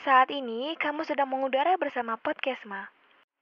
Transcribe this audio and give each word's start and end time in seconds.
Saat 0.00 0.32
ini 0.32 0.72
kamu 0.80 1.04
sedang 1.04 1.28
mengudara 1.28 1.76
bersama 1.76 2.16
Podcastma. 2.16 2.88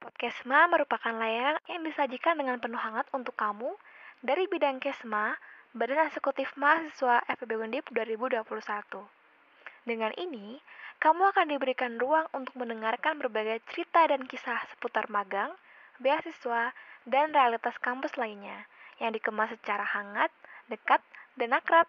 Podcastma 0.03 0.67
merupakan 0.67 1.15
layanan 1.15 1.55
yang 1.71 1.87
disajikan 1.87 2.35
dengan 2.35 2.59
penuh 2.59 2.75
hangat 2.75 3.07
untuk 3.15 3.31
kamu 3.39 3.79
dari 4.19 4.43
bidang 4.43 4.83
Kesma, 4.83 5.39
Badan 5.71 6.11
Eksekutif 6.11 6.51
Mahasiswa 6.59 7.23
FPB 7.31 7.63
Undip 7.63 7.87
2021. 7.95 8.43
Dengan 9.87 10.11
ini, 10.19 10.59
kamu 10.99 11.31
akan 11.31 11.47
diberikan 11.47 11.95
ruang 11.95 12.27
untuk 12.35 12.51
mendengarkan 12.59 13.23
berbagai 13.23 13.63
cerita 13.71 14.03
dan 14.11 14.27
kisah 14.27 14.59
seputar 14.75 15.07
magang, 15.07 15.55
beasiswa, 16.03 16.75
dan 17.07 17.31
realitas 17.31 17.79
kampus 17.79 18.19
lainnya 18.19 18.67
yang 18.99 19.15
dikemas 19.15 19.47
secara 19.55 19.87
hangat, 19.87 20.27
dekat, 20.67 20.99
dan 21.39 21.55
akrab. 21.55 21.87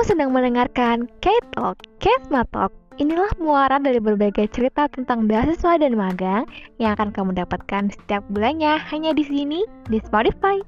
Sedang 0.00 0.32
mendengarkan 0.34 1.06
Kesma 1.20 2.42
Talk. 2.50 2.72
Inilah 2.98 3.30
muara 3.38 3.78
dari 3.78 4.02
berbagai 4.02 4.48
cerita 4.50 4.88
tentang 4.90 5.28
beasiswa 5.28 5.76
dan 5.76 5.94
magang 5.94 6.48
yang 6.82 6.96
akan 6.98 7.14
kamu 7.14 7.36
dapatkan 7.36 7.92
setiap 7.94 8.24
bulannya 8.32 8.80
hanya 8.90 9.14
di 9.14 9.22
sini 9.22 9.62
di 9.86 10.02
Spotify. 10.02 10.58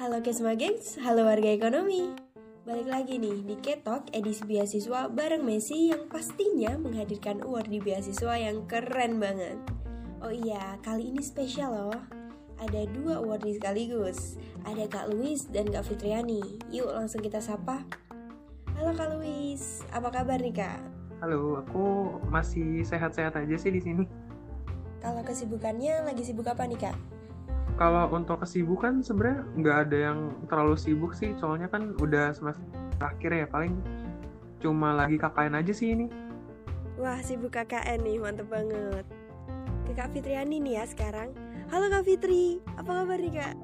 Halo 0.00 0.22
Kesma 0.24 0.56
Gengs, 0.56 1.02
halo 1.02 1.28
warga 1.28 1.50
ekonomi. 1.50 2.08
Balik 2.62 2.88
lagi 2.88 3.18
nih 3.18 3.42
di 3.42 3.58
Ketok 3.58 4.14
edisi 4.16 4.46
beasiswa 4.46 5.10
bareng 5.12 5.42
Messi 5.44 5.90
yang 5.92 6.06
pastinya 6.08 6.78
menghadirkan 6.78 7.42
award 7.42 7.68
di 7.68 7.82
beasiswa 7.82 8.38
yang 8.38 8.64
keren 8.70 9.18
banget. 9.18 9.81
Oh 10.22 10.30
iya, 10.30 10.78
kali 10.86 11.10
ini 11.10 11.18
spesial 11.18 11.74
loh. 11.74 11.98
Ada 12.62 12.86
dua 12.94 13.18
award 13.18 13.42
sekaligus. 13.42 14.38
Ada 14.62 14.86
Kak 14.86 15.10
Luis 15.10 15.50
dan 15.50 15.66
Kak 15.66 15.82
Fitriani. 15.82 16.62
Yuk 16.70 16.94
langsung 16.94 17.26
kita 17.26 17.42
sapa. 17.42 17.82
Halo 18.78 18.94
Kak 18.94 19.18
Luis, 19.18 19.82
apa 19.90 20.14
kabar 20.14 20.38
nih 20.38 20.54
Kak? 20.54 20.78
Halo, 21.18 21.58
aku 21.58 22.14
masih 22.30 22.86
sehat-sehat 22.86 23.34
aja 23.34 23.56
sih 23.58 23.74
di 23.74 23.82
sini. 23.82 24.06
Kalau 25.02 25.26
kesibukannya 25.26 26.06
lagi 26.06 26.22
sibuk 26.22 26.46
apa 26.46 26.70
nih 26.70 26.78
Kak? 26.78 26.96
Kalau 27.74 28.06
untuk 28.14 28.46
kesibukan 28.46 29.02
sebenarnya 29.02 29.42
nggak 29.58 29.76
ada 29.90 29.98
yang 30.06 30.18
terlalu 30.46 30.78
sibuk 30.78 31.18
sih, 31.18 31.34
soalnya 31.34 31.66
kan 31.66 31.98
udah 31.98 32.30
semester 32.30 32.62
terakhir 33.02 33.42
ya, 33.42 33.46
paling 33.50 33.74
cuma 34.62 34.94
lagi 34.94 35.18
KKN 35.18 35.58
aja 35.58 35.74
sih 35.74 35.98
ini. 35.98 36.06
Wah, 36.94 37.18
sibuk 37.18 37.50
KKN 37.58 38.06
nih, 38.06 38.22
mantep 38.22 38.46
banget. 38.46 39.02
Ke 39.82 39.92
Kak 39.98 40.14
Fitriani 40.14 40.62
nih 40.62 40.78
ya 40.78 40.84
sekarang. 40.86 41.34
Halo 41.66 41.90
Kak 41.90 42.06
Fitri, 42.06 42.62
apa 42.78 43.02
kabar 43.02 43.18
nih 43.18 43.34
Kak? 43.34 43.54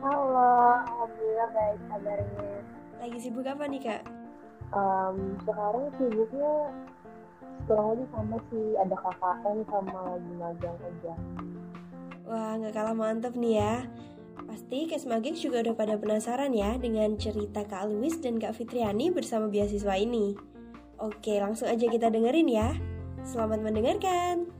Halo, 0.00 0.80
alhamdulillah 0.88 1.48
baik 1.52 1.80
kabarnya. 1.92 2.48
Lagi 3.02 3.18
sibuk 3.20 3.44
apa 3.44 3.64
nih 3.68 3.82
Kak? 3.84 4.02
Um, 4.72 5.36
sekarang 5.44 5.86
sibuknya 6.00 6.52
kurang 7.68 7.86
lebih 7.92 8.08
sama 8.14 8.36
sih 8.48 8.66
ada 8.80 8.96
KKN 8.96 9.56
sama 9.68 9.98
lagi 10.16 10.32
magang 10.40 10.76
kerja. 10.80 11.12
Wah, 12.24 12.52
nggak 12.56 12.74
kalah 12.74 12.96
mantep 12.96 13.34
nih 13.36 13.54
ya. 13.60 13.74
Pasti 14.46 14.88
Kesmagix 14.88 15.44
juga 15.44 15.60
udah 15.60 15.74
pada 15.76 15.94
penasaran 16.00 16.56
ya 16.56 16.80
dengan 16.80 17.20
cerita 17.20 17.68
Kak 17.68 17.92
Luis 17.92 18.16
dan 18.22 18.40
Kak 18.40 18.56
Fitriani 18.56 19.12
bersama 19.12 19.52
beasiswa 19.52 19.92
ini. 19.98 20.32
Oke, 20.96 21.36
langsung 21.36 21.68
aja 21.68 21.84
kita 21.84 22.08
dengerin 22.08 22.48
ya. 22.48 22.72
Selamat 23.26 23.60
mendengarkan. 23.60 24.55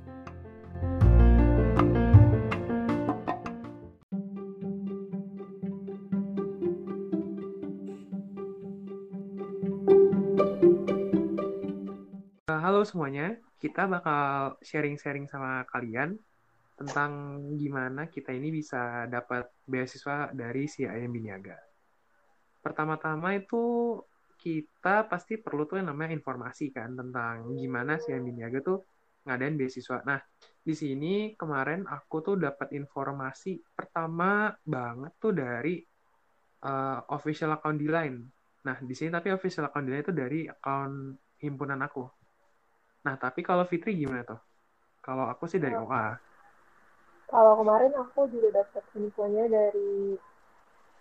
Semuanya, 12.86 13.35
kita 13.58 13.91
bakal 13.91 14.57
sharing-sharing 14.63 15.27
sama 15.27 15.67
kalian 15.69 16.14
tentang 16.77 17.41
gimana 17.57 18.07
kita 18.13 18.30
ini 18.36 18.52
bisa 18.52 19.08
dapat 19.08 19.48
beasiswa 19.64 20.30
dari 20.30 20.69
si 20.69 20.85
IMB 20.85 21.17
Niaga. 21.24 21.57
Pertama-tama 22.61 23.33
itu 23.35 23.97
kita 24.36 25.08
pasti 25.08 25.41
perlu 25.41 25.64
tuh 25.64 25.80
yang 25.80 25.91
namanya 25.91 26.13
informasi 26.13 26.70
kan 26.70 26.92
tentang 26.95 27.57
gimana 27.57 27.97
si 27.97 28.13
IMB 28.13 28.29
Niaga 28.30 28.61
tuh 28.61 28.79
ngadain 29.27 29.57
beasiswa. 29.58 30.05
Nah, 30.07 30.20
di 30.63 30.74
sini 30.77 31.35
kemarin 31.35 31.89
aku 31.89 32.23
tuh 32.23 32.36
dapat 32.39 32.70
informasi 32.77 33.58
pertama 33.74 34.55
banget 34.63 35.13
tuh 35.18 35.35
dari 35.35 35.83
uh, 36.63 37.01
official 37.11 37.57
account 37.57 37.80
di 37.80 37.89
line. 37.91 38.18
Nah, 38.68 38.77
di 38.85 38.95
sini 38.95 39.11
tapi 39.11 39.33
official 39.35 39.67
account 39.67 39.86
di 39.89 39.92
line 39.97 40.05
itu 40.05 40.14
dari 40.14 40.41
account 40.47 40.95
himpunan 41.42 41.80
aku. 41.83 42.16
Nah, 43.06 43.14
tapi 43.14 43.40
kalau 43.46 43.62
Fitri 43.70 43.94
gimana 43.94 44.27
tuh? 44.27 44.40
Kalau 45.06 45.30
aku 45.30 45.46
sih 45.46 45.62
dari 45.62 45.78
OA. 45.78 46.18
Kalau 47.30 47.52
kemarin 47.62 47.92
aku 47.94 48.27
juga 48.30 48.62
dapat 48.62 48.83
infonya 48.98 49.44
dari 49.46 50.18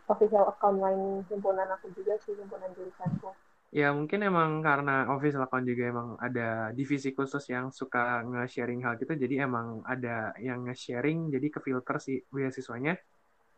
official 0.05 0.45
account 0.53 0.77
lain 0.81 1.25
himpunan 1.29 1.65
aku 1.73 1.89
juga 1.97 2.13
sih 2.21 2.37
himpunan 2.37 2.69
jurusanku. 2.77 3.29
Ya 3.73 3.89
mungkin 3.91 4.21
emang 4.23 4.61
karena 4.61 5.09
official 5.11 5.43
account 5.45 5.65
juga 5.65 5.83
emang 5.89 6.09
ada 6.21 6.71
divisi 6.77 7.11
khusus 7.17 7.43
yang 7.51 7.73
suka 7.73 8.21
nge-sharing 8.23 8.85
hal 8.85 8.95
gitu, 9.01 9.13
jadi 9.17 9.49
emang 9.49 9.81
ada 9.83 10.31
yang 10.39 10.63
nge-sharing, 10.63 11.33
jadi 11.33 11.47
ke 11.49 11.59
filter 11.65 11.97
sih 11.99 12.17
beasiswanya. 12.31 12.95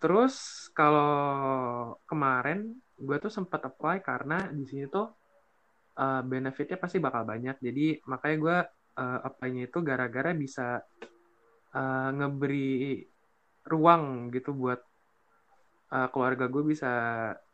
Terus 0.01 0.33
kalau 0.73 1.11
kemarin 2.09 2.59
gue 2.97 3.17
tuh 3.21 3.29
sempat 3.29 3.61
apply 3.69 4.01
karena 4.01 4.49
di 4.57 4.63
sini 4.65 4.89
tuh 4.89 5.05
uh, 5.97 6.21
benefitnya 6.23 6.77
pasti 6.77 7.01
bakal 7.01 7.25
banyak. 7.25 7.57
Jadi 7.59 8.05
makanya 8.05 8.37
gue 8.37 8.57
uh, 9.01 9.19
apply-nya 9.25 9.67
itu 9.67 9.79
gara-gara 9.81 10.31
bisa 10.37 10.81
uh, 11.73 12.09
ngeberi 12.13 13.03
ruang 13.67 14.31
gitu 14.31 14.55
buat 14.55 14.79
uh, 15.91 16.07
keluarga 16.13 16.47
gue 16.47 16.63
bisa 16.63 16.93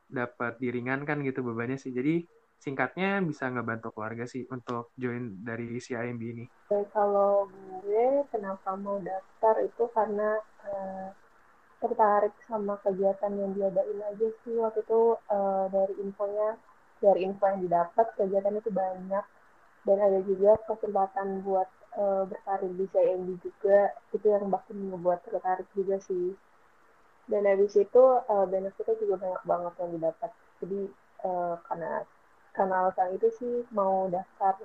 dapat 0.06 0.60
diringankan 0.60 1.24
gitu 1.26 1.42
bebannya 1.42 1.80
sih. 1.80 1.90
Jadi 1.96 2.22
singkatnya 2.64 3.20
bisa 3.20 3.52
ngebantu 3.52 3.92
keluarga 3.92 4.24
sih 4.24 4.48
untuk 4.48 4.96
join 4.96 5.44
dari 5.44 5.68
si 5.84 5.92
IMB 5.98 6.22
ini. 6.24 6.46
Kalau 6.96 7.52
gue 7.84 8.24
kenapa 8.32 8.80
mau 8.80 9.04
daftar 9.04 9.56
itu 9.68 9.84
karena 9.92 10.40
uh, 10.64 11.12
tertarik 11.84 12.32
sama 12.48 12.80
kegiatan 12.80 13.36
yang 13.36 13.52
diadain 13.52 14.00
aja 14.08 14.28
sih 14.48 14.56
waktu 14.56 14.80
itu 14.88 15.20
uh, 15.28 15.68
dari 15.68 16.00
infonya 16.00 16.56
dari 17.04 17.28
info 17.28 17.44
yang 17.44 17.60
didapat 17.68 18.08
kegiatan 18.16 18.56
itu 18.56 18.72
banyak. 18.72 19.26
Dan 19.84 19.98
ada 20.00 20.20
juga 20.24 20.56
kesempatan 20.64 21.44
buat 21.44 21.68
uh, 22.00 22.24
berkarir 22.24 22.72
di 22.72 22.88
CIMB 22.88 23.28
juga. 23.44 23.92
Itu 24.16 24.24
yang 24.32 24.48
bahkan 24.48 24.80
membuat 24.80 25.28
tertarik 25.28 25.68
juga 25.76 26.00
sih. 26.00 26.32
Dan 27.28 27.44
habis 27.44 27.76
itu 27.76 28.04
uh, 28.24 28.48
benefitnya 28.48 28.96
juga 28.96 29.16
banyak 29.20 29.44
banget 29.44 29.74
yang 29.84 29.92
didapat. 30.00 30.32
Jadi 30.64 30.80
uh, 31.28 31.56
karena 31.68 32.08
karena 32.56 32.76
alasan 32.88 33.18
itu 33.18 33.28
sih 33.36 33.54
mau 33.76 34.08
daftar 34.08 34.56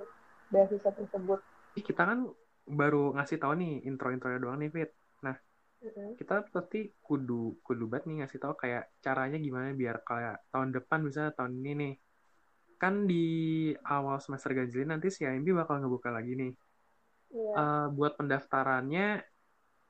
beasiswa 0.53 0.91
tersebut. 0.95 1.39
Kita 1.75 2.07
kan 2.07 2.31
baru 2.69 3.17
ngasih 3.17 3.41
tahu 3.41 3.53
nih 3.57 3.73
intro-intronya 3.89 4.39
doang 4.39 4.61
nih 4.61 4.69
Fit. 4.69 4.91
Nah 5.25 5.35
mm-hmm. 5.81 6.09
kita 6.21 6.45
pasti 6.53 6.93
kudu 7.01 7.57
kudu 7.65 7.89
banget 7.89 8.05
nih 8.07 8.17
ngasih 8.23 8.39
tahu 8.39 8.53
kayak 8.55 8.93
caranya 9.01 9.41
gimana 9.41 9.73
biar 9.73 10.05
kayak 10.05 10.37
tahun 10.53 10.69
depan 10.75 10.99
bisa 11.07 11.33
tahun 11.33 11.57
ini 11.59 11.71
nih 11.73 11.93
kan 12.79 13.03
di 13.05 13.75
awal 13.83 14.23
semester 14.23 14.55
ganjil 14.55 14.87
nanti 14.87 15.11
si 15.11 15.27
IMB 15.27 15.51
bakal 15.59 15.83
ngebuka 15.83 16.07
lagi 16.09 16.39
nih. 16.39 16.55
Iya. 17.29 17.53
Uh, 17.53 17.93
buat 17.93 18.17
pendaftarannya 18.17 19.21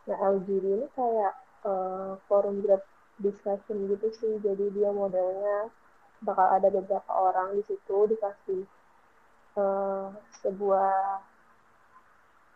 nah 0.07 0.17
LGD 0.31 0.65
ini 0.79 0.87
kayak 0.95 1.33
uh, 1.67 2.15
forum 2.31 2.63
group 2.63 2.79
discussion 3.19 3.87
gitu 3.87 4.07
sih. 4.15 4.33
Jadi 4.41 4.71
dia 4.73 4.89
modelnya 4.91 5.69
bakal 6.23 6.47
ada 6.51 6.67
beberapa 6.67 7.11
orang 7.11 7.55
di 7.55 7.63
situ 7.63 7.97
dikasih 8.11 8.63
uh, 9.55 10.11
sebuah 10.43 11.23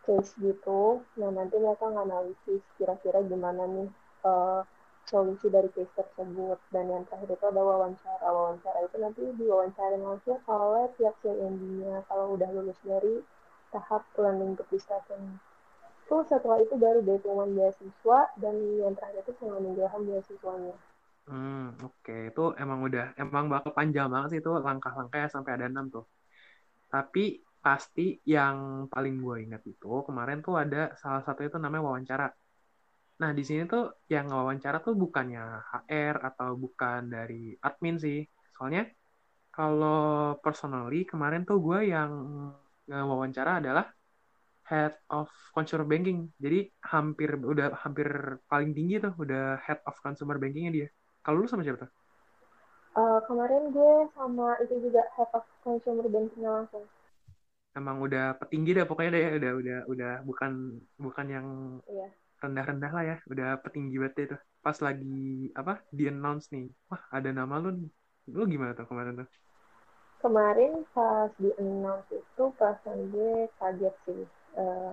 case 0.03 0.35
gitu. 0.39 0.99
Nah 1.19 1.29
nanti 1.31 1.55
mereka 1.59 1.87
nganalisis 1.87 2.63
kira-kira 2.75 3.23
gimana 3.23 3.63
nih 3.67 3.89
uh, 4.27 4.63
solusi 5.07 5.47
dari 5.47 5.71
case 5.71 5.91
tersebut. 5.95 6.59
Dan 6.71 6.91
yang 6.91 7.03
terakhir 7.07 7.35
itu 7.35 7.45
ada 7.47 7.61
wawancara. 7.63 8.27
Wawancara 8.27 8.79
itu 8.87 8.97
nanti 8.99 9.21
diwawancara 9.35 9.97
langsung 9.99 10.39
oleh 10.47 10.91
pihak 10.99 11.15
CND-nya 11.23 12.03
kalau 12.07 12.35
udah 12.35 12.49
lulus 12.51 12.79
dari 12.83 13.23
tahap 13.71 14.05
group 14.13 14.69
discussion 14.69 15.39
terus 16.13 16.29
setelah 16.29 16.61
itu 16.61 16.77
baru 16.77 17.01
pengumuman 17.01 17.49
beasiswa 17.57 18.19
dan 18.37 18.55
yang 18.77 18.93
terakhir 18.93 19.25
itu 19.25 19.33
penganugerahan 19.41 20.01
beasiswanya 20.05 20.75
hmm 21.25 21.81
oke 21.81 21.97
okay. 22.05 22.29
itu 22.29 22.43
emang 22.61 22.85
udah 22.85 23.17
emang 23.17 23.49
bakal 23.49 23.73
panjang 23.73 24.13
banget 24.13 24.37
sih 24.37 24.39
itu 24.45 24.51
langkah-langkahnya 24.53 25.33
sampai 25.33 25.51
ada 25.57 25.65
enam 25.65 25.89
tuh 25.89 26.05
tapi 26.93 27.41
pasti 27.65 28.21
yang 28.29 28.85
paling 28.93 29.17
gue 29.17 29.49
ingat 29.49 29.65
itu 29.65 30.05
kemarin 30.05 30.45
tuh 30.45 30.61
ada 30.61 30.93
salah 31.01 31.25
satu 31.25 31.41
itu 31.41 31.57
namanya 31.57 31.89
wawancara 31.89 32.29
Nah, 33.21 33.31
di 33.37 33.43
sini 33.47 33.61
tuh 33.69 34.03
yang 34.09 34.25
wawancara 34.35 34.77
tuh 34.85 34.97
bukannya 34.97 35.39
HR 35.71 36.15
atau 36.33 36.49
bukan 36.63 37.07
dari 37.07 37.55
admin 37.67 37.95
sih. 38.01 38.19
Soalnya 38.55 38.83
kalau 39.53 40.35
personally 40.43 41.05
kemarin 41.11 41.41
tuh 41.49 41.57
gue 41.65 41.79
yang 41.93 42.11
wawancara 42.89 43.61
adalah 43.61 43.85
head 44.69 44.93
of 45.17 45.29
consumer 45.55 45.85
banking. 45.91 46.19
Jadi 46.43 46.57
hampir 46.91 47.29
udah 47.51 47.67
hampir 47.83 48.07
paling 48.51 48.71
tinggi 48.77 48.95
tuh 49.05 49.13
udah 49.23 49.41
head 49.65 49.79
of 49.89 49.95
consumer 50.05 50.35
bankingnya 50.41 50.71
dia. 50.77 50.87
Kalau 51.23 51.37
lu 51.41 51.47
sama 51.51 51.63
siapa 51.65 51.79
tuh? 51.83 51.91
Uh, 52.93 53.19
kemarin 53.29 53.73
gue 53.73 53.93
sama 54.17 54.57
itu 54.61 54.75
juga 54.85 55.01
head 55.17 55.29
of 55.37 55.45
consumer 55.65 56.05
banking 56.09 56.45
langsung. 56.45 56.85
Emang 57.79 57.97
udah 58.05 58.23
petinggi 58.39 58.69
deh 58.77 58.85
pokoknya 58.89 59.11
deh 59.17 59.23
udah 59.39 59.51
udah 59.61 59.77
udah 59.93 60.09
bukan 60.29 60.51
bukan 61.03 61.25
yang 61.35 61.47
iya 61.89 62.07
rendah-rendah 62.43 62.91
lah 62.95 63.03
ya 63.11 63.15
udah 63.31 63.47
petinggi 63.63 63.95
banget 64.01 64.15
itu 64.27 64.35
pas 64.65 64.77
lagi 64.87 65.07
apa 65.59 65.73
di 65.97 66.03
announce 66.11 66.45
nih 66.53 66.63
wah 66.89 67.01
ada 67.17 67.29
nama 67.39 67.55
lu 67.63 67.69
nih 67.79 67.89
lu 68.35 68.41
gimana 68.53 68.71
tuh 68.77 68.85
kemarin 68.89 69.13
tuh 69.21 69.27
kemarin 70.25 70.73
pas 70.95 71.29
di 71.41 71.49
announce 71.61 72.09
itu 72.21 72.43
perasaan 72.57 72.99
gue 73.13 73.33
kaget 73.61 73.95
sih 74.09 74.21
uh, 74.57 74.91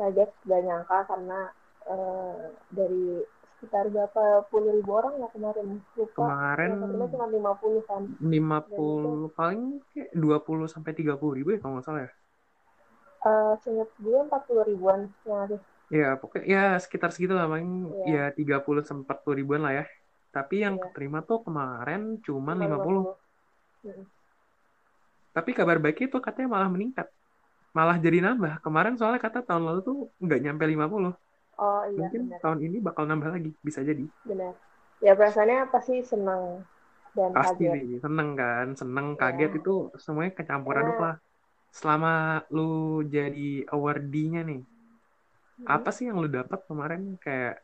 kaget 0.00 0.30
gak 0.48 0.62
nyangka 0.64 0.98
karena 1.08 1.40
uh, 1.88 2.52
dari 2.72 3.20
sekitar 3.60 3.92
berapa 3.92 4.48
puluh 4.48 4.72
ribu 4.80 4.96
orang 4.96 5.20
ya 5.20 5.28
kemarin 5.36 5.84
lupa 5.92 6.16
kemarin 6.16 6.70
ya, 6.80 7.06
cuma 7.12 7.26
lima 7.28 7.52
puluh 7.60 7.82
kan 7.84 8.02
lima 8.24 8.58
puluh 8.64 9.28
paling 9.36 9.84
kayak 9.92 10.08
dua 10.16 10.40
puluh 10.40 10.64
sampai 10.64 10.96
tiga 10.96 11.20
puluh 11.20 11.36
ribu 11.36 11.52
ya 11.52 11.60
kalau 11.60 11.76
nggak 11.76 11.84
salah 11.84 12.08
ya 12.08 12.12
uh, 13.28 13.52
seingat 13.60 13.92
gue 14.00 14.16
empat 14.16 14.48
puluh 14.48 14.64
ribuan 14.64 15.12
yang 15.28 15.44
ada 15.44 15.60
Ya, 15.90 16.14
pokoknya 16.14 16.46
ya 16.46 16.64
sekitar 16.78 17.10
segitu 17.10 17.34
lah, 17.34 17.50
paling 17.50 17.90
yeah. 18.06 18.30
ya 18.30 18.62
30 18.62 18.86
sampai 18.86 19.10
40 19.10 19.40
ribuan 19.42 19.60
lah 19.66 19.82
ya. 19.82 19.84
Tapi 20.30 20.62
yang 20.62 20.78
yeah. 20.78 20.86
keterima 20.86 21.26
tuh 21.26 21.42
kemarin 21.42 22.22
cuma 22.22 22.54
50. 22.54 23.18
50. 23.82 23.90
Hmm. 23.90 24.04
Tapi 25.34 25.50
kabar 25.50 25.82
baik 25.82 26.06
itu 26.06 26.16
katanya 26.22 26.54
malah 26.54 26.70
meningkat. 26.70 27.10
Malah 27.70 27.96
jadi 28.02 28.18
nambah. 28.22 28.62
Kemarin 28.64 28.98
soalnya 28.98 29.22
kata 29.22 29.46
tahun 29.46 29.62
lalu 29.66 29.80
tuh 29.86 29.98
nggak 30.18 30.40
nyampe 30.42 30.64
50. 30.66 31.14
Oh 31.60 31.82
iya. 31.92 31.98
Mungkin 32.00 32.20
bener. 32.32 32.40
tahun 32.40 32.58
ini 32.64 32.76
bakal 32.80 33.04
nambah 33.04 33.30
lagi, 33.36 33.50
bisa 33.60 33.84
jadi. 33.84 34.08
Benar. 34.24 34.56
Ya 35.04 35.12
perasaannya 35.12 35.68
pasti 35.68 36.00
senang 36.04 36.64
dan 37.12 37.30
pasti 37.36 37.68
kaget. 37.68 37.72
Pasti 37.76 37.96
seneng 38.00 38.28
kan, 38.36 38.66
seneng 38.76 39.06
yeah. 39.14 39.20
kaget 39.20 39.52
itu 39.60 39.74
semuanya 40.00 40.32
kecampuran 40.34 40.84
yeah. 40.88 40.98
lah. 40.98 41.16
Selama 41.70 42.42
lu 42.50 43.04
jadi 43.06 43.62
awardee-nya 43.70 44.42
nih, 44.42 44.62
apa 45.68 45.94
sih 45.94 46.10
yang 46.10 46.18
lu 46.18 46.26
dapat 46.26 46.64
kemarin 46.66 47.14
kayak 47.22 47.62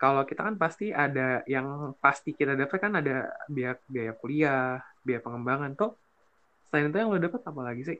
kalau 0.00 0.24
kita 0.24 0.44
kan 0.44 0.56
pasti 0.56 0.92
ada 0.92 1.44
yang 1.44 1.92
pasti 2.00 2.32
kita 2.32 2.56
dapat 2.56 2.78
kan 2.80 2.92
ada 2.98 3.30
biaya 3.48 3.76
biaya 3.88 4.12
kuliah, 4.16 4.80
biaya 5.04 5.20
pengembangan 5.22 5.76
tuh. 5.76 5.96
Selain 6.68 6.90
itu 6.90 6.98
yang 6.98 7.10
lu 7.14 7.20
dapat 7.20 7.40
apa 7.46 7.60
lagi 7.62 7.82
sih? 7.86 7.98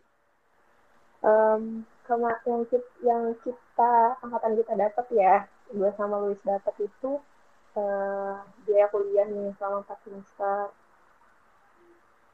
Um, 1.21 1.85
yang 2.11 2.67
kita, 2.67 2.91
yang 3.07 3.39
kita 3.45 4.19
angkatan 4.19 4.59
kita 4.59 4.73
dapat 4.75 5.07
ya, 5.15 5.35
gue 5.71 5.91
sama 5.95 6.19
Luis 6.27 6.43
dapat 6.43 6.75
itu 6.83 7.23
uh, 7.79 8.35
biaya 8.67 8.87
kuliah 8.91 9.27
nih 9.31 9.55
selama 9.61 9.87
4 9.87 10.07
semester. 10.09 10.59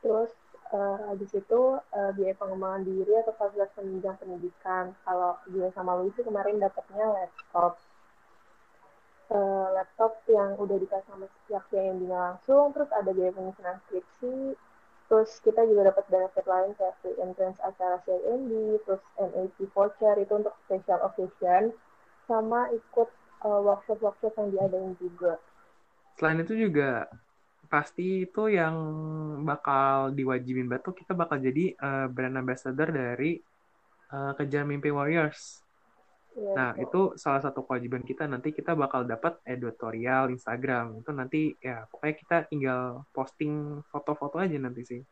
Terus 0.01 0.33
uh, 0.73 1.13
habis 1.13 1.31
itu 1.35 1.63
uh, 1.83 2.11
biaya 2.17 2.35
pengembangan 2.41 2.89
diri 2.89 3.13
atau 3.21 3.35
fasilitas 3.37 3.75
penunjang 3.77 4.17
pendidikan. 4.17 4.97
Kalau 5.05 5.37
gue 5.51 5.69
sama 5.77 5.99
Luis 6.01 6.17
kemarin 6.17 6.63
dapatnya 6.63 7.05
laptop. 7.13 7.77
Uh, 9.27 9.75
laptop 9.75 10.23
yang 10.31 10.55
udah 10.55 10.79
dikasih 10.79 11.11
sama 11.11 11.27
pihak 11.51 11.67
yang 11.75 11.99
langsung, 12.07 12.71
terus 12.71 12.87
ada 12.95 13.11
biaya 13.11 13.35
penyusunan 13.35 13.83
skripsi, 13.83 14.55
terus 15.07 15.39
kita 15.43 15.63
juga 15.67 15.95
dapat 15.95 16.05
benefit 16.11 16.47
lain 16.47 16.71
kayak 16.75 16.95
free 17.03 17.19
entrance 17.23 17.59
acara 17.63 18.03
CNB, 18.07 18.83
terus 18.87 19.03
NAP 19.19 19.57
voucher 19.71 20.15
itu 20.19 20.33
untuk 20.35 20.55
special 20.67 21.01
occasion, 21.07 21.63
sama 22.27 22.71
ikut 22.75 23.09
workshop-workshop 23.43 24.33
uh, 24.35 24.39
yang 24.43 24.49
diadain 24.55 24.93
juga. 24.99 25.39
Selain 26.19 26.43
itu 26.43 26.55
juga 26.57 27.07
pasti 27.67 28.25
itu 28.25 28.43
yang 28.47 28.75
bakal 29.43 30.15
diwajibin 30.15 30.71
batu 30.71 30.95
kita 30.95 31.19
bakal 31.19 31.43
jadi 31.43 31.75
uh, 31.83 32.07
brand 32.07 32.39
ambassador 32.39 32.95
dari 32.95 33.43
uh, 34.15 34.33
kejar 34.39 34.63
mimpi 34.63 34.95
warriors 34.95 35.66
nah 36.37 36.77
itu 36.77 37.17
salah 37.17 37.41
satu 37.41 37.65
kewajiban 37.65 38.05
kita 38.05 38.29
nanti 38.29 38.53
kita 38.53 38.77
bakal 38.77 39.09
dapat 39.09 39.41
editorial 39.49 40.29
Instagram. 40.29 41.01
Itu 41.01 41.11
nanti 41.17 41.57
ya 41.59 41.89
pokoknya 41.89 42.17
kita 42.17 42.37
tinggal 42.53 43.09
posting 43.17 43.81
foto-foto 43.89 44.37
aja 44.37 44.57
nanti 44.61 44.83
sih. 44.85 45.03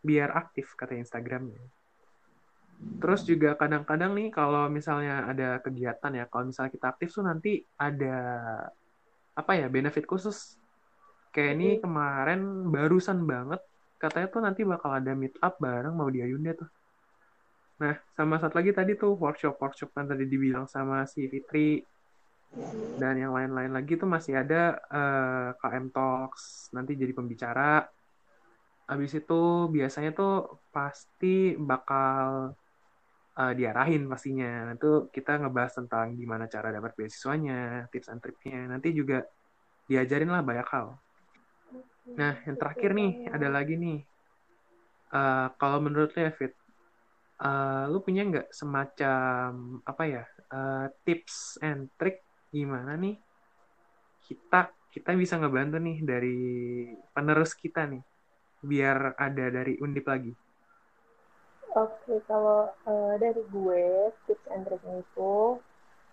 Biar 0.00 0.32
aktif 0.32 0.72
kata 0.72 0.96
Instagramnya 0.96 1.60
terus 3.00 3.24
juga 3.24 3.56
kadang-kadang 3.56 4.12
nih 4.12 4.28
kalau 4.28 4.68
misalnya 4.68 5.24
ada 5.24 5.60
kegiatan 5.64 6.12
ya 6.12 6.24
kalau 6.28 6.52
misalnya 6.52 6.72
kita 6.76 6.86
aktif 6.92 7.08
tuh 7.08 7.24
nanti 7.24 7.64
ada 7.80 8.16
apa 9.36 9.52
ya 9.56 9.68
benefit 9.68 10.04
khusus. 10.08 10.56
Kayak 11.32 11.52
ini 11.60 11.68
kemarin 11.80 12.72
barusan 12.72 13.24
banget 13.28 13.60
katanya 14.00 14.28
tuh 14.32 14.42
nanti 14.44 14.60
bakal 14.64 14.92
ada 14.92 15.12
meet 15.12 15.36
up 15.40 15.60
bareng 15.60 15.92
mau 15.92 16.08
di 16.08 16.24
Ayunda 16.24 16.56
tuh. 16.56 16.68
Nah, 17.76 17.94
sama 18.16 18.40
satu 18.40 18.56
lagi 18.56 18.72
tadi 18.72 18.96
tuh 18.96 19.12
workshop-workshop 19.20 19.92
kan 19.92 20.08
tadi 20.08 20.24
dibilang 20.24 20.64
sama 20.64 21.04
si 21.04 21.28
Fitri 21.28 21.84
dan 22.96 23.20
yang 23.20 23.36
lain-lain 23.36 23.68
lagi 23.68 24.00
tuh 24.00 24.08
masih 24.08 24.40
ada 24.40 24.80
uh, 24.88 25.52
eh, 25.52 25.60
KM 25.60 25.92
Talks 25.92 26.72
nanti 26.72 26.96
jadi 26.96 27.12
pembicara. 27.12 27.84
Habis 28.86 29.12
itu 29.18 29.68
biasanya 29.68 30.14
tuh 30.16 30.62
pasti 30.72 31.58
bakal 31.58 32.54
uh, 33.36 33.52
diarahin 33.52 34.08
pastinya. 34.08 34.72
Itu 34.72 35.12
kita 35.12 35.42
ngebahas 35.44 35.76
tentang 35.84 36.16
gimana 36.16 36.48
cara 36.48 36.72
dapat 36.72 36.96
beasiswanya, 36.96 37.90
tips 37.92 38.08
and 38.08 38.22
triknya. 38.24 38.72
Nanti 38.72 38.96
juga 38.96 39.20
diajarin 39.90 40.32
lah 40.32 40.40
banyak 40.40 40.68
hal. 40.72 40.86
Nah, 42.16 42.38
yang 42.46 42.56
terakhir 42.56 42.94
nih, 42.94 43.28
ada 43.34 43.48
lagi 43.50 43.74
nih. 43.76 43.98
Uh, 45.10 45.50
kalau 45.58 45.82
menurut 45.82 46.14
lu 46.14 46.24
ya, 46.24 46.32
Fit, 46.34 46.54
uh, 47.40 47.84
lu 47.92 48.00
punya 48.00 48.24
nggak 48.24 48.48
semacam, 48.52 49.80
apa 49.84 50.02
ya, 50.08 50.24
uh, 50.52 50.86
tips 51.04 51.60
and 51.60 51.92
trick 52.00 52.24
gimana 52.54 52.94
nih 52.96 53.18
kita 54.26 54.72
kita 54.90 55.12
bisa 55.12 55.36
ngebantu 55.36 55.76
nih 55.76 55.98
dari 56.00 56.40
penerus 57.12 57.52
kita 57.52 57.84
nih, 57.84 58.00
biar 58.64 59.14
ada 59.20 59.46
dari 59.52 59.76
undip 59.78 60.08
lagi? 60.08 60.32
Oke, 61.76 62.24
kalau 62.24 62.72
uh, 62.88 63.14
dari 63.20 63.44
gue 63.52 63.84
tips 64.24 64.46
and 64.48 64.64
triknya 64.64 65.04
itu 65.04 65.60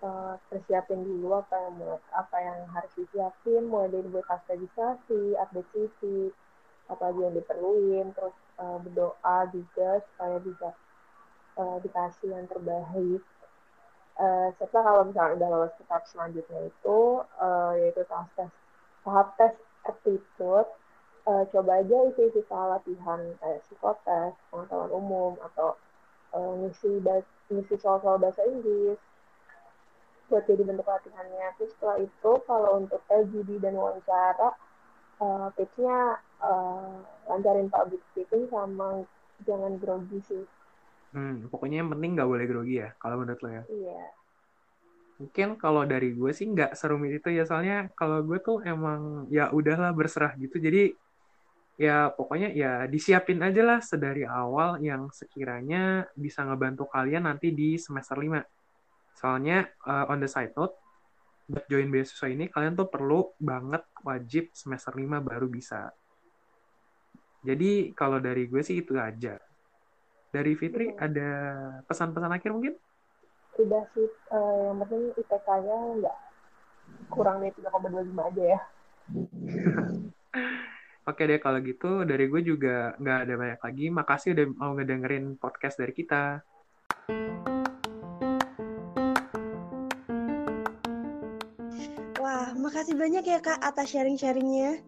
uh, 0.04 0.36
persiapin 0.52 1.00
dulu 1.00 1.40
apa 1.40 1.56
yang 1.56 1.76
apa 2.12 2.38
yang 2.44 2.60
harus 2.76 2.92
disiapin, 3.00 3.64
mulai 3.72 3.88
dari 3.88 4.08
buat 4.12 4.28
registrasi, 4.28 5.40
update 5.40 5.70
CV, 5.72 6.00
apa 6.92 7.16
aja 7.16 7.20
yang 7.24 7.36
diperluin, 7.40 8.12
terus 8.12 8.36
berdoa 8.60 9.38
juga 9.50 10.04
supaya 10.12 10.38
bisa 10.38 10.68
uh, 11.58 11.78
dikasih 11.82 12.34
yang 12.34 12.46
terbaik. 12.48 13.22
Uh, 14.14 14.54
serta 14.62 14.78
kalau 14.86 15.10
misalnya 15.10 15.42
udah 15.42 15.50
lolos 15.50 15.74
ke 15.74 15.84
tahap 15.90 16.06
selanjutnya 16.06 16.70
itu 16.70 17.26
uh, 17.42 17.74
yaitu 17.74 18.06
tahap 18.06 18.30
tes 18.38 18.54
tahap 19.02 19.34
tes 19.42 19.58
aptitude 19.90 20.70
uh, 21.28 21.44
coba 21.50 21.82
aja 21.82 21.98
isi-isi 22.14 22.42
soal 22.46 22.78
latihan 22.78 23.20
kayak 23.40 23.64
psikotes, 23.66 24.36
pengetahuan 24.52 24.92
umum 24.92 25.34
atau 25.42 25.76
uh, 26.36 26.54
ngisi 26.64 27.00
ngisi 27.52 27.76
soal-soal 27.80 28.20
bahasa 28.20 28.44
Inggris 28.48 29.00
buat 30.28 30.44
jadi 30.48 30.64
bentuk 30.66 30.88
latihannya. 30.88 31.54
Terus 31.60 31.72
setelah 31.76 31.98
itu 32.02 32.32
kalau 32.48 32.80
untuk 32.80 33.02
LGD 33.12 33.60
dan 33.60 33.76
wawancara 33.78 34.56
uh, 35.22 35.48
tipsnya 35.56 36.20
uh, 36.42 37.04
lancarin 37.30 37.70
public 37.70 38.02
speaking 38.12 38.48
sama 38.50 39.04
jangan 39.44 39.78
grogi 39.80 40.20
sih. 40.26 40.44
Hmm, 41.14 41.46
pokoknya 41.46 41.86
yang 41.86 41.90
penting 41.94 42.18
nggak 42.18 42.30
boleh 42.30 42.46
grogi 42.50 42.82
ya, 42.82 42.90
kalau 42.98 43.22
menurut 43.22 43.40
lo 43.46 43.50
ya. 43.54 43.64
Iya. 43.70 44.04
Mungkin 45.22 45.48
kalau 45.62 45.86
dari 45.86 46.10
gue 46.18 46.32
sih 46.34 46.50
nggak 46.50 46.74
serumit 46.74 47.22
itu 47.22 47.30
ya, 47.30 47.46
soalnya 47.46 47.94
kalau 47.94 48.26
gue 48.26 48.42
tuh 48.42 48.66
emang 48.66 49.30
ya 49.30 49.54
udahlah 49.54 49.94
berserah 49.94 50.34
gitu. 50.42 50.58
Jadi 50.58 50.98
ya 51.78 52.10
pokoknya 52.14 52.54
ya 52.54 52.86
disiapin 52.86 53.42
aja 53.42 53.62
lah 53.66 53.80
sedari 53.82 54.26
awal 54.26 54.78
yang 54.82 55.10
sekiranya 55.10 56.06
bisa 56.14 56.46
ngebantu 56.46 56.90
kalian 56.90 57.30
nanti 57.30 57.54
di 57.54 57.78
semester 57.78 58.18
5. 58.18 58.42
Soalnya 59.14 59.70
uh, 59.86 60.10
on 60.10 60.18
the 60.18 60.30
side 60.30 60.58
note, 60.58 60.74
buat 61.46 61.70
join 61.70 61.94
beasiswa 61.94 62.28
ini 62.34 62.50
kalian 62.50 62.74
tuh 62.74 62.90
perlu 62.90 63.38
banget 63.38 63.86
wajib 64.02 64.50
semester 64.50 64.98
5 64.98 65.22
baru 65.22 65.46
bisa. 65.46 65.94
Jadi 67.46 67.94
kalau 67.94 68.18
dari 68.18 68.50
gue 68.50 68.66
sih 68.66 68.82
itu 68.82 68.98
aja. 68.98 69.38
Dari 70.34 70.58
Fitri 70.58 70.90
hmm. 70.90 70.98
ada 70.98 71.30
pesan-pesan 71.86 72.34
akhir 72.34 72.50
mungkin? 72.58 72.74
Udah 73.62 73.86
sih, 73.94 74.10
uh, 74.34 74.74
yang 74.74 74.82
penting 74.82 75.14
IPK-nya 75.14 75.78
nggak 76.02 76.18
kurang 77.14 77.46
dari 77.46 77.54
3,25 77.54 78.30
aja 78.34 78.44
ya. 78.58 78.60
Oke 81.10 81.28
deh 81.30 81.38
kalau 81.38 81.60
gitu 81.62 82.08
dari 82.08 82.26
gue 82.26 82.42
juga 82.42 82.98
nggak 82.98 83.20
ada 83.30 83.34
banyak 83.38 83.62
lagi. 83.62 83.86
Makasih 83.94 84.34
udah 84.34 84.46
mau 84.58 84.74
ngedengerin 84.74 85.38
podcast 85.38 85.78
dari 85.78 85.94
kita. 85.94 86.42
Wah, 92.18 92.58
makasih 92.58 92.98
banyak 92.98 93.22
ya 93.22 93.38
Kak 93.38 93.62
atas 93.62 93.94
sharing-sharingnya. 93.94 94.82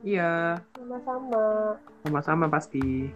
Iya. 0.00 0.64
Sama-sama. 0.80 1.76
Sama-sama 2.08 2.46
pasti. 2.48 3.12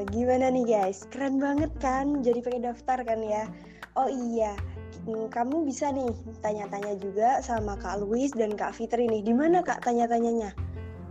Aduh, 0.00 0.16
gimana 0.16 0.48
nih 0.48 0.64
guys? 0.64 1.04
Keren 1.12 1.36
banget 1.36 1.68
kan? 1.76 2.24
Jadi 2.24 2.40
pengen 2.40 2.72
daftar 2.72 3.04
kan 3.04 3.20
ya? 3.20 3.44
Oh 4.00 4.08
iya, 4.08 4.56
Hmm, 5.04 5.28
kamu 5.28 5.68
bisa 5.68 5.92
nih 5.92 6.08
tanya-tanya 6.40 6.96
juga 6.96 7.44
sama 7.44 7.76
Kak 7.76 8.00
Luis 8.00 8.32
dan 8.32 8.56
Kak 8.56 8.72
Fitri 8.80 9.04
nih. 9.12 9.20
Di 9.20 9.36
mana 9.36 9.60
Kak 9.60 9.84
tanya-tanyanya? 9.84 10.56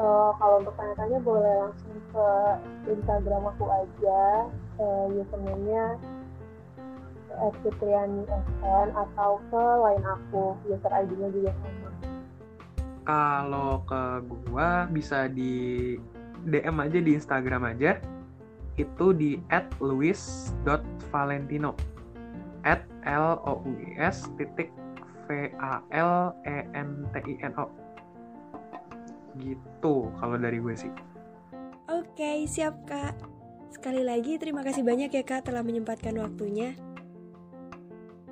Uh, 0.02 0.34
kalau 0.42 0.66
untuk 0.66 0.74
tanya-tanya 0.74 1.22
boleh 1.22 1.54
langsung 1.70 2.02
ke 2.10 2.28
Instagram 2.90 3.54
aku 3.54 3.70
aja. 3.70 4.50
Uh, 4.82 5.06
username-nya 5.22 6.02
Fitriani 7.62 8.26
SN 8.26 8.90
atau 8.98 9.38
ke 9.54 9.64
lain 9.86 10.02
aku. 10.02 10.58
User 10.66 10.90
ID-nya 10.90 11.30
juga 11.30 11.54
sama. 11.62 11.90
Kalau 13.06 13.86
ke 13.86 14.02
gua 14.50 14.90
bisa 14.90 15.30
di 15.30 15.94
DM 16.42 16.78
aja 16.82 16.98
di 16.98 17.12
Instagram 17.14 17.70
aja. 17.70 18.02
Itu 18.80 19.12
di 19.12 19.36
@luis.valentino 19.84 21.76
at 22.64 22.88
L 23.04 23.44
O 23.44 23.60
U 23.68 23.72
I 23.76 24.00
S 24.00 24.32
titik 24.40 24.72
V 25.28 25.52
A 25.60 25.84
L 25.92 26.32
E 26.48 26.64
N 26.72 27.04
T 27.12 27.20
I 27.28 27.36
N 27.44 27.54
O. 27.60 27.68
Gitu 29.36 29.96
kalau 30.16 30.40
dari 30.40 30.64
gue 30.64 30.76
sih. 30.80 30.92
Oke 31.92 32.48
siap 32.48 32.88
kak. 32.88 33.20
Sekali 33.70 34.02
lagi 34.02 34.40
terima 34.40 34.64
kasih 34.64 34.88
banyak 34.88 35.12
ya 35.12 35.24
kak 35.28 35.52
telah 35.52 35.62
menyempatkan 35.62 36.16
waktunya. 36.16 36.74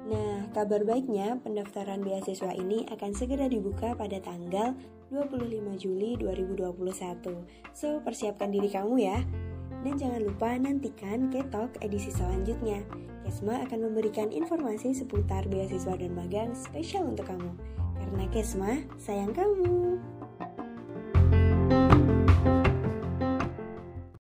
Nah, 0.08 0.48
kabar 0.56 0.88
baiknya 0.88 1.36
pendaftaran 1.44 2.00
beasiswa 2.00 2.56
ini 2.56 2.88
akan 2.88 3.12
segera 3.12 3.52
dibuka 3.52 3.92
pada 3.92 4.24
tanggal 4.24 4.72
25 5.12 5.76
Juli 5.76 6.16
2021. 6.16 7.44
So, 7.76 8.00
persiapkan 8.00 8.48
diri 8.56 8.72
kamu 8.72 8.96
ya. 9.04 9.20
Dan 9.86 9.94
jangan 10.00 10.22
lupa 10.26 10.58
nantikan 10.58 11.30
Ketok 11.30 11.78
edisi 11.86 12.10
selanjutnya. 12.10 12.82
Kesma 13.28 13.62
akan 13.68 13.92
memberikan 13.92 14.32
informasi 14.32 14.96
seputar 14.96 15.46
beasiswa 15.52 15.94
dan 16.00 16.16
magang 16.16 16.56
spesial 16.56 17.12
untuk 17.12 17.28
kamu. 17.30 17.52
Karena 18.00 18.26
Kesma 18.32 18.72
sayang 18.98 19.36
kamu. 19.36 20.17